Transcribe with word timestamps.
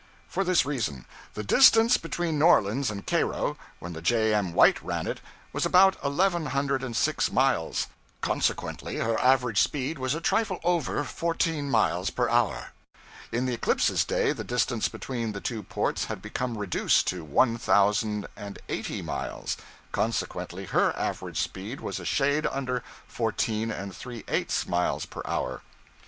For 0.27 0.43
this 0.43 0.65
reason: 0.65 1.05
the 1.35 1.43
distance 1.43 1.97
between 1.97 2.39
New 2.39 2.45
Orleans 2.45 2.89
and 2.89 3.05
Cairo, 3.05 3.55
when 3.77 3.93
the 3.93 4.01
'J. 4.01 4.33
M. 4.33 4.51
White' 4.51 4.81
ran 4.83 5.05
it, 5.05 5.21
was 5.53 5.63
about 5.63 5.95
eleven 6.03 6.47
hundred 6.47 6.83
and 6.83 6.95
six 6.97 7.31
miles; 7.31 7.85
consequently 8.19 8.95
her 8.95 9.19
average 9.21 9.61
speed 9.61 9.99
was 9.99 10.15
a 10.15 10.19
trifle 10.19 10.59
over 10.63 11.03
fourteen 11.03 11.69
miles 11.69 12.09
per 12.09 12.27
hour. 12.29 12.71
In 13.31 13.45
the 13.45 13.53
'Eclipse's' 13.53 14.03
day 14.03 14.31
the 14.33 14.43
distance 14.43 14.89
between 14.89 15.33
the 15.33 15.39
two 15.39 15.61
ports 15.61 16.05
had 16.05 16.19
become 16.19 16.57
reduced 16.57 17.05
to 17.09 17.23
one 17.23 17.59
thousand 17.59 18.25
and 18.35 18.57
eighty 18.69 19.03
miles; 19.03 19.55
consequently 19.91 20.65
her 20.65 20.97
average 20.97 21.39
speed 21.39 21.79
was 21.79 21.99
a 21.99 22.05
shade 22.05 22.47
under 22.47 22.83
fourteen 23.07 23.69
and 23.69 23.95
three 23.95 24.23
eighths 24.27 24.65
miles 24.67 25.05
per 25.05 25.21
hour. 25.25 25.61